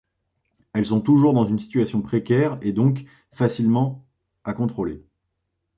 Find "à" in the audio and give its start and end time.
4.43-4.51